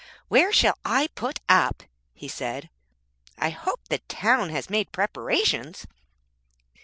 'Where 0.29 0.51
shall 0.51 0.79
I 0.83 1.09
put 1.13 1.41
up?' 1.47 1.83
he 2.15 2.27
said 2.27 2.71
'I 3.37 3.51
hope 3.51 3.87
the 3.87 3.99
town 4.09 4.49
has 4.49 4.67
made 4.67 4.91
preparations.' 4.91 5.85